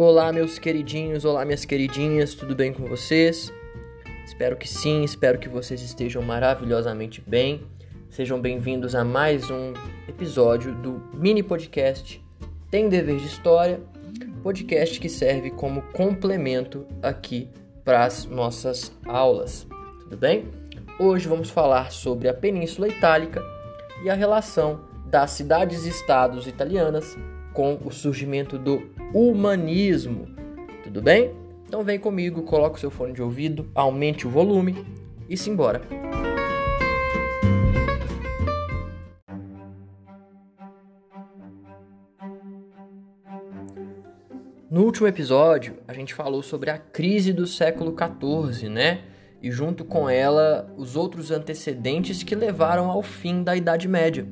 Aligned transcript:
Olá, 0.00 0.32
meus 0.32 0.60
queridinhos, 0.60 1.24
olá, 1.24 1.44
minhas 1.44 1.64
queridinhas, 1.64 2.32
tudo 2.32 2.54
bem 2.54 2.72
com 2.72 2.84
vocês? 2.84 3.52
Espero 4.24 4.56
que 4.56 4.68
sim, 4.68 5.02
espero 5.02 5.40
que 5.40 5.48
vocês 5.48 5.82
estejam 5.82 6.22
maravilhosamente 6.22 7.20
bem. 7.20 7.66
Sejam 8.08 8.40
bem-vindos 8.40 8.94
a 8.94 9.04
mais 9.04 9.50
um 9.50 9.72
episódio 10.06 10.72
do 10.72 11.02
mini 11.12 11.42
podcast 11.42 12.24
Tem 12.70 12.88
Dever 12.88 13.16
de 13.16 13.26
História, 13.26 13.80
podcast 14.40 15.00
que 15.00 15.08
serve 15.08 15.50
como 15.50 15.82
complemento 15.90 16.86
aqui 17.02 17.50
para 17.84 18.04
as 18.04 18.24
nossas 18.24 18.96
aulas, 19.04 19.66
tudo 20.02 20.16
bem? 20.16 20.46
Hoje 20.96 21.26
vamos 21.26 21.50
falar 21.50 21.90
sobre 21.90 22.28
a 22.28 22.34
Península 22.34 22.86
Itálica 22.86 23.42
e 24.04 24.08
a 24.08 24.14
relação 24.14 24.78
das 25.06 25.32
cidades-estados 25.32 26.46
italianas 26.46 27.18
com 27.52 27.78
o 27.84 27.90
surgimento 27.90 28.58
do 28.58 28.90
humanismo. 29.12 30.28
Tudo 30.84 31.02
bem? 31.02 31.34
Então 31.66 31.82
vem 31.82 31.98
comigo, 31.98 32.42
coloque 32.42 32.76
o 32.76 32.80
seu 32.80 32.90
fone 32.90 33.12
de 33.12 33.22
ouvido, 33.22 33.70
aumente 33.74 34.26
o 34.26 34.30
volume 34.30 34.86
e 35.28 35.36
simbora. 35.36 35.82
No 44.70 44.84
último 44.84 45.06
episódio, 45.06 45.78
a 45.88 45.92
gente 45.92 46.14
falou 46.14 46.42
sobre 46.42 46.70
a 46.70 46.78
crise 46.78 47.32
do 47.32 47.46
século 47.46 47.96
XIV, 47.96 48.68
né? 48.68 49.00
E 49.42 49.50
junto 49.50 49.84
com 49.84 50.08
ela, 50.10 50.72
os 50.76 50.94
outros 50.94 51.30
antecedentes 51.30 52.22
que 52.22 52.34
levaram 52.34 52.90
ao 52.90 53.02
fim 53.02 53.42
da 53.42 53.56
Idade 53.56 53.88
Média. 53.88 54.26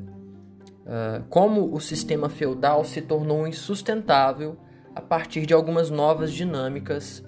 Uh, 0.86 1.24
como 1.28 1.74
o 1.74 1.80
sistema 1.80 2.28
feudal 2.28 2.84
se 2.84 3.02
tornou 3.02 3.44
insustentável 3.44 4.56
a 4.94 5.00
partir 5.00 5.44
de 5.44 5.52
algumas 5.52 5.90
novas 5.90 6.32
dinâmicas 6.32 7.24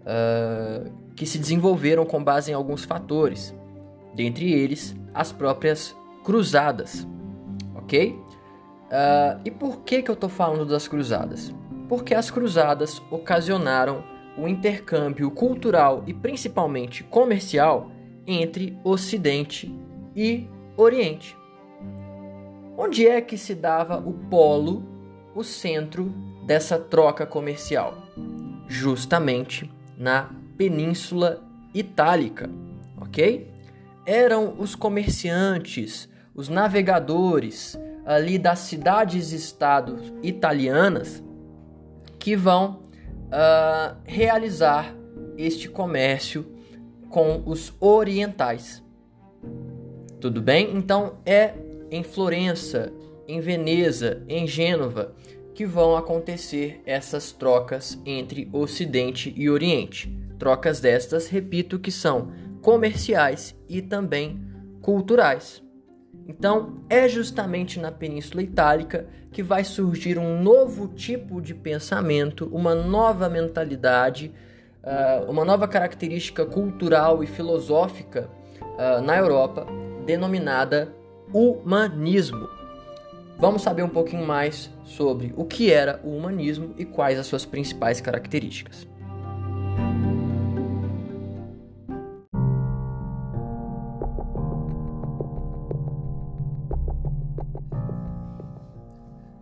uh, 0.00 0.90
que 1.14 1.26
se 1.26 1.38
desenvolveram 1.38 2.06
com 2.06 2.24
base 2.24 2.50
em 2.50 2.54
alguns 2.54 2.84
fatores, 2.84 3.54
dentre 4.14 4.50
eles 4.50 4.96
as 5.12 5.30
próprias 5.30 5.94
cruzadas, 6.24 7.06
ok? 7.74 8.12
Uh, 8.12 9.40
e 9.44 9.50
por 9.50 9.82
que, 9.82 10.02
que 10.02 10.10
eu 10.10 10.14
estou 10.14 10.30
falando 10.30 10.64
das 10.64 10.88
cruzadas? 10.88 11.54
Porque 11.90 12.14
as 12.14 12.30
cruzadas 12.30 13.02
ocasionaram 13.10 14.02
o 14.38 14.48
intercâmbio 14.48 15.30
cultural 15.30 16.02
e 16.06 16.14
principalmente 16.14 17.04
comercial 17.04 17.90
entre 18.26 18.78
Ocidente 18.82 19.70
e 20.16 20.48
Oriente. 20.76 21.41
Onde 22.84 23.06
é 23.06 23.20
que 23.20 23.38
se 23.38 23.54
dava 23.54 23.96
o 23.98 24.12
polo, 24.12 24.82
o 25.36 25.44
centro 25.44 26.12
dessa 26.44 26.76
troca 26.76 27.24
comercial? 27.24 27.96
Justamente 28.66 29.70
na 29.96 30.30
Península 30.58 31.44
Itálica, 31.72 32.50
ok? 33.00 33.48
Eram 34.04 34.56
os 34.58 34.74
comerciantes, 34.74 36.08
os 36.34 36.48
navegadores 36.48 37.78
ali 38.04 38.36
das 38.36 38.58
cidades-estados 38.58 40.12
italianas 40.20 41.22
que 42.18 42.34
vão 42.34 42.80
uh, 43.28 43.96
realizar 44.04 44.92
este 45.38 45.68
comércio 45.68 46.44
com 47.08 47.44
os 47.46 47.72
orientais. 47.78 48.82
Tudo 50.20 50.42
bem? 50.42 50.76
Então 50.76 51.18
é 51.24 51.54
em 51.92 52.02
Florença, 52.02 52.92
em 53.28 53.38
Veneza, 53.38 54.22
em 54.28 54.46
Gênova 54.46 55.14
que 55.54 55.66
vão 55.66 55.96
acontecer 55.96 56.82
essas 56.86 57.30
trocas 57.30 57.98
entre 58.06 58.48
Ocidente 58.52 59.32
e 59.36 59.50
Oriente. 59.50 60.10
Trocas 60.38 60.80
destas, 60.80 61.28
repito, 61.28 61.78
que 61.78 61.90
são 61.90 62.32
comerciais 62.62 63.54
e 63.68 63.82
também 63.82 64.40
culturais. 64.80 65.62
Então, 66.26 66.82
é 66.88 67.08
justamente 67.08 67.78
na 67.78 67.92
Península 67.92 68.42
Itálica 68.42 69.06
que 69.30 69.42
vai 69.42 69.64
surgir 69.64 70.18
um 70.18 70.42
novo 70.42 70.88
tipo 70.88 71.40
de 71.40 71.54
pensamento, 71.54 72.48
uma 72.52 72.74
nova 72.74 73.28
mentalidade, 73.28 74.32
ah, 74.82 75.24
uma 75.28 75.44
nova 75.44 75.68
característica 75.68 76.46
cultural 76.46 77.22
e 77.22 77.26
filosófica 77.26 78.30
ah, 78.78 79.00
na 79.00 79.18
Europa, 79.18 79.66
denominada 80.06 80.92
humanismo. 81.32 82.48
Vamos 83.38 83.62
saber 83.62 83.82
um 83.82 83.88
pouquinho 83.88 84.26
mais 84.26 84.70
sobre 84.84 85.32
o 85.36 85.44
que 85.44 85.72
era 85.72 86.00
o 86.04 86.16
humanismo 86.16 86.74
e 86.78 86.84
quais 86.84 87.18
as 87.18 87.26
suas 87.26 87.44
principais 87.44 88.00
características. 88.00 88.86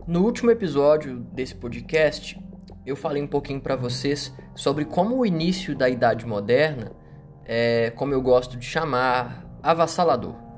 No 0.07 0.25
último 0.25 0.51
episódio 0.51 1.19
desse 1.31 1.55
podcast, 1.55 2.37
eu 2.85 2.95
falei 2.95 3.21
um 3.21 3.27
pouquinho 3.27 3.61
para 3.61 3.75
vocês 3.75 4.33
sobre 4.55 4.83
como 4.83 5.17
o 5.17 5.25
início 5.25 5.75
da 5.75 5.87
Idade 5.89 6.25
Moderna 6.25 6.91
é, 7.45 7.91
como 7.91 8.13
eu 8.13 8.21
gosto 8.21 8.57
de 8.57 8.65
chamar, 8.65 9.45
avassalador. 9.61 10.50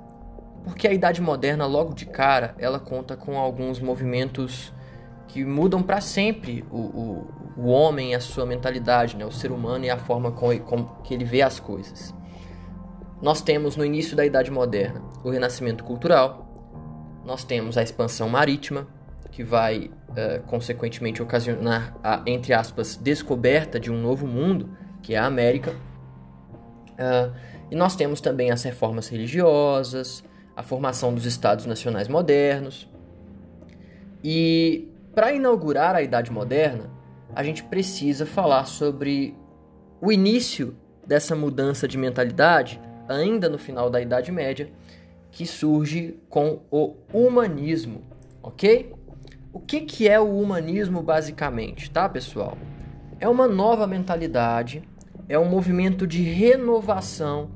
Porque 0.64 0.88
a 0.88 0.94
Idade 0.94 1.22
Moderna, 1.22 1.66
logo 1.66 1.94
de 1.94 2.06
cara, 2.06 2.56
ela 2.58 2.80
conta 2.80 3.18
com 3.18 3.38
alguns 3.38 3.80
movimentos 3.80 4.74
que 5.28 5.44
mudam 5.44 5.82
para 5.82 6.00
sempre 6.00 6.64
o, 6.72 6.78
o, 6.78 7.28
o 7.58 7.68
homem 7.68 8.12
e 8.12 8.16
a 8.16 8.20
sua 8.20 8.46
mentalidade, 8.46 9.18
né? 9.18 9.26
o 9.26 9.32
ser 9.32 9.52
humano 9.52 9.86
e 9.86 9.90
a 9.90 9.98
forma 9.98 10.32
com, 10.32 10.58
com 10.60 10.86
que 11.04 11.14
ele 11.14 11.26
vê 11.26 11.42
as 11.42 11.60
coisas. 11.60 12.14
Nós 13.22 13.42
temos 13.42 13.76
no 13.76 13.86
início 13.86 14.16
da 14.16 14.26
Idade 14.26 14.52
Moderna 14.52 15.02
o 15.24 15.30
renascimento 15.30 15.84
cultural, 15.84 16.44
nós 17.26 17.44
temos 17.44 17.78
a 17.78 17.84
expansão 17.84 18.30
marítima, 18.30 18.88
que 19.32 19.44
vai 19.44 19.90
uh, 20.10 20.44
consequentemente 20.46 21.24
ocasionar 21.24 21.96
a, 22.04 22.22
entre 22.28 22.54
aspas, 22.54 22.96
descoberta 22.96 23.80
de 23.80 23.92
um 23.92 24.00
novo 24.00 24.28
mundo, 24.28 24.78
que 25.02 25.16
é 25.16 25.18
a 25.18 25.26
América. 25.26 25.72
Uh, 26.92 27.34
e 27.72 27.76
nós 27.76 27.96
temos 27.96 28.22
também 28.22 28.52
as 28.52 28.62
reformas 28.62 29.08
religiosas, 29.08 30.24
a 30.56 30.64
formação 30.64 31.14
dos 31.14 31.26
estados 31.26 31.66
nacionais 31.66 32.08
modernos. 32.08 32.90
E 34.24 34.88
para 35.14 35.34
inaugurar 35.34 35.96
a 35.96 36.02
Idade 36.02 36.32
Moderna, 36.32 36.90
a 37.36 37.44
gente 37.44 37.64
precisa 37.64 38.26
falar 38.26 38.66
sobre 38.66 39.36
o 40.00 40.12
início 40.12 40.76
dessa 41.06 41.36
mudança 41.36 41.88
de 41.88 41.98
mentalidade, 41.98 42.80
ainda 43.08 43.50
no 43.50 43.58
final 43.58 43.90
da 43.90 44.02
Idade 44.02 44.32
Média, 44.32 44.72
que 45.32 45.46
surge 45.46 46.20
com 46.30 46.62
o 46.70 46.96
humanismo, 47.12 48.04
ok? 48.42 48.94
O 49.52 49.60
que, 49.60 49.82
que 49.82 50.08
é 50.08 50.20
o 50.20 50.40
humanismo 50.40 51.02
basicamente, 51.02 51.90
tá, 51.90 52.08
pessoal? 52.08 52.58
É 53.20 53.28
uma 53.28 53.48
nova 53.48 53.88
mentalidade, 53.88 54.84
é 55.28 55.38
um 55.38 55.46
movimento 55.46 56.06
de 56.06 56.22
renovação 56.22 57.52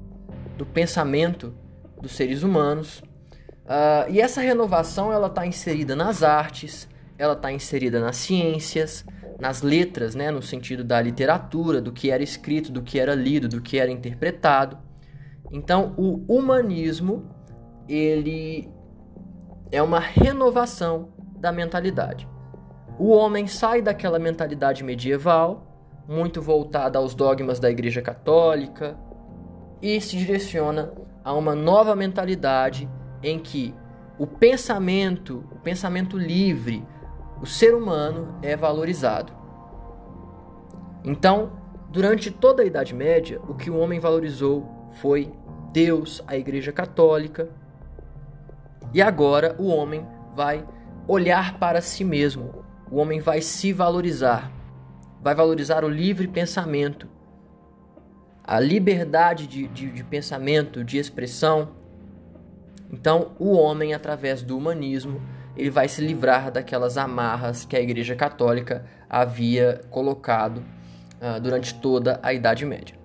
do 0.57 0.65
pensamento 0.65 1.53
dos 2.01 2.13
seres 2.13 2.43
humanos. 2.43 2.99
Uh, 3.65 4.09
e 4.09 4.21
essa 4.21 4.41
renovação 4.41 5.11
ela 5.11 5.27
está 5.27 5.45
inserida 5.45 5.95
nas 5.95 6.23
artes, 6.23 6.87
ela 7.17 7.33
está 7.33 7.51
inserida 7.51 7.99
nas 7.99 8.15
ciências, 8.15 9.05
nas 9.39 9.61
letras, 9.61 10.15
né, 10.15 10.31
no 10.31 10.41
sentido 10.41 10.83
da 10.83 11.01
literatura, 11.01 11.81
do 11.81 11.91
que 11.91 12.09
era 12.09 12.23
escrito, 12.23 12.71
do 12.71 12.81
que 12.81 12.99
era 12.99 13.13
lido, 13.13 13.47
do 13.47 13.61
que 13.61 13.77
era 13.77 13.91
interpretado. 13.91 14.77
Então, 15.51 15.93
o 15.97 16.23
humanismo 16.27 17.29
ele 17.87 18.69
é 19.71 19.81
uma 19.81 19.99
renovação 19.99 21.09
da 21.37 21.51
mentalidade. 21.51 22.27
O 22.99 23.09
homem 23.09 23.47
sai 23.47 23.81
daquela 23.81 24.17
mentalidade 24.17 24.83
medieval, 24.83 25.67
muito 26.07 26.41
voltada 26.41 26.97
aos 26.97 27.13
dogmas 27.13 27.59
da 27.59 27.69
Igreja 27.69 28.01
Católica, 28.01 28.97
e 29.81 29.99
se 30.01 30.17
direciona 30.17 30.91
a 31.23 31.33
uma 31.33 31.55
nova 31.55 31.95
mentalidade 31.95 32.89
em 33.21 33.39
que 33.39 33.73
o 34.17 34.25
pensamento, 34.25 35.43
o 35.51 35.59
pensamento 35.59 36.17
livre, 36.17 36.85
o 37.41 37.45
ser 37.45 37.75
humano 37.75 38.39
é 38.41 38.55
valorizado. 38.55 39.31
Então, 41.03 41.51
durante 41.89 42.31
toda 42.31 42.63
a 42.63 42.65
Idade 42.65 42.95
Média, 42.95 43.39
o 43.47 43.53
que 43.53 43.69
o 43.69 43.77
homem 43.77 43.99
valorizou 43.99 44.89
foi 44.99 45.31
Deus, 45.71 46.23
a 46.27 46.35
Igreja 46.35 46.71
Católica, 46.71 47.49
e 48.93 49.01
agora 49.01 49.55
o 49.59 49.67
homem 49.67 50.05
vai 50.35 50.65
olhar 51.07 51.59
para 51.59 51.81
si 51.81 52.03
mesmo. 52.03 52.65
O 52.89 52.97
homem 52.97 53.19
vai 53.19 53.41
se 53.41 53.73
valorizar, 53.73 54.51
vai 55.21 55.35
valorizar 55.35 55.83
o 55.83 55.89
livre 55.89 56.27
pensamento, 56.27 57.07
a 58.47 58.61
liberdade 58.61 59.45
de, 59.45 59.67
de, 59.67 59.91
de 59.91 60.03
pensamento, 60.05 60.81
de 60.81 60.97
expressão. 60.97 61.71
Então, 62.89 63.33
o 63.37 63.51
homem, 63.51 63.93
através 63.93 64.41
do 64.41 64.57
humanismo, 64.57 65.21
ele 65.57 65.69
vai 65.69 65.89
se 65.89 65.99
livrar 65.99 66.49
daquelas 66.49 66.97
amarras 66.97 67.65
que 67.65 67.75
a 67.75 67.81
Igreja 67.81 68.15
Católica 68.15 68.85
havia 69.09 69.81
colocado 69.89 70.59
uh, 70.59 71.41
durante 71.41 71.73
toda 71.75 72.21
a 72.23 72.33
Idade 72.33 72.65
Média. 72.65 72.95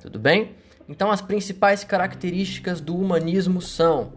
Tudo 0.00 0.20
bem? 0.20 0.52
Então, 0.88 1.10
as 1.10 1.20
principais 1.20 1.82
características 1.82 2.80
do 2.80 2.96
humanismo 2.96 3.60
são 3.60 4.12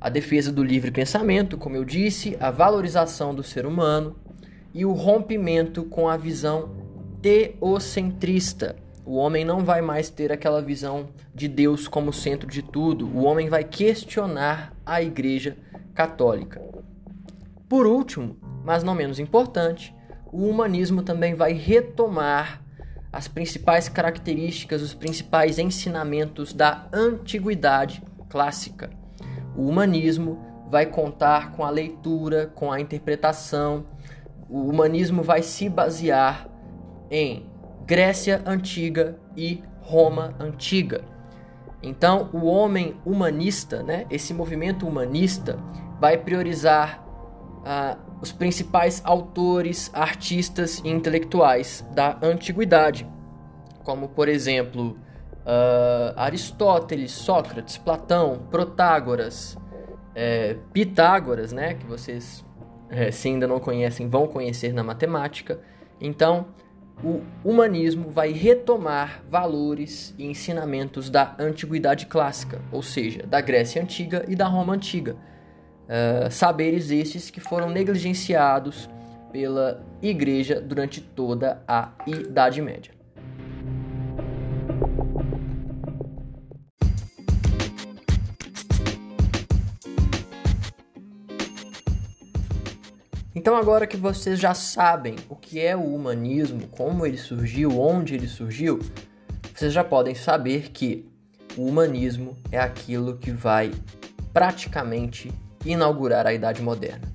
a 0.00 0.08
defesa 0.08 0.50
do 0.50 0.64
livre 0.64 0.90
pensamento, 0.90 1.58
como 1.58 1.76
eu 1.76 1.84
disse, 1.84 2.36
a 2.40 2.50
valorização 2.50 3.34
do 3.34 3.42
ser 3.42 3.66
humano 3.66 4.16
e 4.72 4.84
o 4.86 4.92
rompimento 4.92 5.84
com 5.84 6.08
a 6.08 6.16
visão 6.16 6.70
teocentrista. 7.20 8.76
O 9.04 9.16
homem 9.16 9.44
não 9.44 9.64
vai 9.64 9.82
mais 9.82 10.10
ter 10.10 10.30
aquela 10.30 10.62
visão 10.62 11.08
de 11.34 11.48
Deus 11.48 11.88
como 11.88 12.12
centro 12.12 12.48
de 12.48 12.62
tudo. 12.62 13.06
O 13.06 13.24
homem 13.24 13.48
vai 13.48 13.64
questionar 13.64 14.72
a 14.86 15.02
Igreja 15.02 15.56
Católica. 15.94 16.62
Por 17.68 17.86
último, 17.86 18.36
mas 18.64 18.84
não 18.84 18.94
menos 18.94 19.18
importante, 19.18 19.94
o 20.32 20.46
humanismo 20.48 21.02
também 21.02 21.34
vai 21.34 21.52
retomar 21.52 22.62
as 23.12 23.28
principais 23.28 23.88
características, 23.88 24.80
os 24.80 24.94
principais 24.94 25.58
ensinamentos 25.58 26.52
da 26.52 26.86
antiguidade 26.92 28.02
clássica. 28.30 28.88
O 29.56 29.68
humanismo 29.68 30.38
vai 30.68 30.86
contar 30.86 31.52
com 31.52 31.64
a 31.64 31.70
leitura, 31.70 32.50
com 32.54 32.72
a 32.72 32.80
interpretação. 32.80 33.84
O 34.48 34.68
humanismo 34.68 35.22
vai 35.22 35.42
se 35.42 35.68
basear 35.68 36.48
em 37.10 37.51
Grécia 37.84 38.42
antiga 38.46 39.18
e 39.36 39.62
Roma 39.80 40.34
antiga. 40.38 41.02
Então, 41.82 42.30
o 42.32 42.46
homem 42.46 42.96
humanista, 43.04 43.82
né, 43.82 44.06
esse 44.08 44.32
movimento 44.32 44.86
humanista, 44.86 45.58
vai 46.00 46.16
priorizar 46.16 47.04
uh, 47.04 47.98
os 48.20 48.30
principais 48.30 49.02
autores, 49.04 49.90
artistas 49.92 50.80
e 50.84 50.88
intelectuais 50.88 51.84
da 51.92 52.18
antiguidade, 52.22 53.08
como, 53.82 54.08
por 54.08 54.28
exemplo, 54.28 54.96
uh, 55.44 56.14
Aristóteles, 56.16 57.10
Sócrates, 57.10 57.76
Platão, 57.76 58.46
Protágoras, 58.48 59.58
é, 60.14 60.56
Pitágoras, 60.72 61.52
né, 61.52 61.74
que 61.74 61.86
vocês, 61.86 62.44
é, 62.90 63.10
se 63.10 63.28
ainda 63.28 63.46
não 63.46 63.58
conhecem, 63.58 64.08
vão 64.08 64.26
conhecer 64.26 64.72
na 64.72 64.82
matemática. 64.82 65.58
Então, 66.00 66.46
o 67.02 67.22
humanismo 67.44 68.10
vai 68.10 68.32
retomar 68.32 69.22
valores 69.28 70.14
e 70.18 70.24
ensinamentos 70.26 71.10
da 71.10 71.34
antiguidade 71.38 72.06
clássica, 72.06 72.60
ou 72.70 72.82
seja, 72.82 73.24
da 73.26 73.40
Grécia 73.40 73.82
antiga 73.82 74.24
e 74.28 74.36
da 74.36 74.46
Roma 74.46 74.74
antiga. 74.74 75.16
Uh, 75.82 76.30
saberes 76.30 76.90
estes 76.90 77.28
que 77.28 77.40
foram 77.40 77.68
negligenciados 77.68 78.88
pela 79.32 79.84
Igreja 80.00 80.60
durante 80.60 81.00
toda 81.00 81.62
a 81.66 81.90
Idade 82.06 82.62
Média. 82.62 83.01
Então, 93.42 93.56
agora 93.56 93.88
que 93.88 93.96
vocês 93.96 94.38
já 94.38 94.54
sabem 94.54 95.16
o 95.28 95.34
que 95.34 95.58
é 95.60 95.74
o 95.74 95.82
humanismo, 95.82 96.68
como 96.68 97.04
ele 97.04 97.18
surgiu, 97.18 97.76
onde 97.76 98.14
ele 98.14 98.28
surgiu, 98.28 98.78
vocês 99.52 99.72
já 99.72 99.82
podem 99.82 100.14
saber 100.14 100.70
que 100.70 101.10
o 101.56 101.66
humanismo 101.66 102.36
é 102.52 102.60
aquilo 102.60 103.18
que 103.18 103.32
vai 103.32 103.72
praticamente 104.32 105.32
inaugurar 105.66 106.24
a 106.24 106.32
Idade 106.32 106.62
Moderna. 106.62 107.12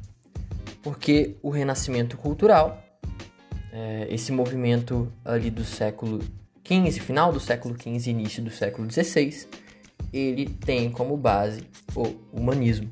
Porque 0.84 1.38
o 1.42 1.50
renascimento 1.50 2.18
cultural, 2.18 2.84
é, 3.72 4.08
esse 4.10 4.34
movimento 4.34 5.10
ali 5.24 5.50
do 5.50 5.64
século 5.64 6.20
XV, 6.62 7.00
final 7.00 7.32
do 7.32 7.40
século 7.40 7.74
XV 7.74 8.12
início 8.12 8.44
do 8.44 8.52
século 8.52 8.92
XVI, 8.92 9.48
ele 10.12 10.46
tem 10.46 10.92
como 10.92 11.16
base 11.16 11.64
o 11.96 12.04
humanismo. 12.34 12.92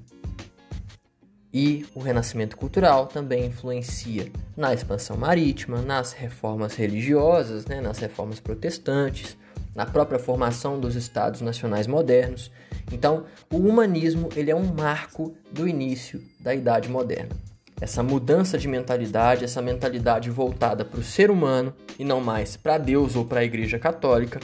E 1.58 1.86
o 1.96 2.02
renascimento 2.02 2.58
cultural 2.58 3.08
também 3.08 3.46
influencia 3.46 4.30
na 4.58 4.74
expansão 4.74 5.16
marítima, 5.16 5.82
nas 5.82 6.12
reformas 6.12 6.76
religiosas, 6.76 7.66
né, 7.66 7.80
nas 7.80 7.98
reformas 7.98 8.42
protestantes, 8.42 9.38
na 9.74 9.86
própria 9.86 10.20
formação 10.20 10.78
dos 10.78 10.98
estados 10.98 11.40
nacionais 11.40 11.88
modernos. 11.88 12.52
Então, 12.92 13.24
o 13.50 13.56
humanismo 13.56 14.28
ele 14.36 14.52
é 14.52 14.56
um 14.56 14.66
marco 14.66 15.34
do 15.50 15.66
início 15.66 16.22
da 16.42 16.54
Idade 16.54 16.90
Moderna. 16.90 17.32
Essa 17.80 18.04
mudança 18.04 18.58
de 18.58 18.68
mentalidade, 18.68 19.46
essa 19.46 19.62
mentalidade 19.62 20.30
voltada 20.30 20.84
para 20.84 21.00
o 21.00 21.04
ser 21.04 21.32
humano 21.32 21.74
e 21.98 22.04
não 22.04 22.20
mais 22.20 22.58
para 22.58 22.78
Deus 22.78 23.16
ou 23.16 23.24
para 23.24 23.40
a 23.40 23.46
Igreja 23.46 23.80
Católica, 23.80 24.42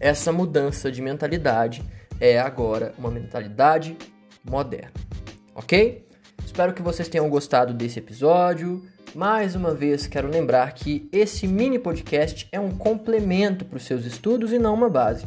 essa 0.00 0.32
mudança 0.32 0.90
de 0.90 1.00
mentalidade 1.00 1.84
é 2.20 2.36
agora 2.36 2.92
uma 2.98 3.12
mentalidade 3.12 3.96
moderna 4.44 5.09
ok? 5.54 6.06
Espero 6.44 6.72
que 6.72 6.82
vocês 6.82 7.08
tenham 7.08 7.28
gostado 7.28 7.72
desse 7.72 7.98
episódio. 7.98 8.82
Mais 9.14 9.54
uma 9.54 9.74
vez, 9.74 10.06
quero 10.06 10.28
lembrar 10.28 10.72
que 10.72 11.08
esse 11.12 11.46
mini 11.46 11.78
podcast 11.78 12.48
é 12.52 12.60
um 12.60 12.70
complemento 12.70 13.64
para 13.64 13.76
os 13.76 13.84
seus 13.84 14.04
estudos 14.04 14.52
e 14.52 14.58
não 14.58 14.74
uma 14.74 14.88
base, 14.88 15.24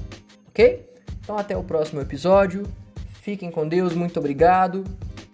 ok? 0.48 0.86
Então, 1.20 1.38
até 1.38 1.56
o 1.56 1.64
próximo 1.64 2.02
episódio. 2.02 2.64
Fiquem 3.22 3.50
com 3.50 3.68
Deus, 3.68 3.94
muito 3.94 4.20
obrigado. 4.20 4.84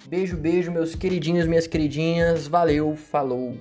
Beijo, 0.08 0.38
beijo, 0.38 0.72
meus 0.72 0.96
queridinhos, 0.96 1.48
minhas 1.48 1.68
queridinhas. 1.68 2.48
Valeu, 2.48 2.96
falou. 2.96 3.56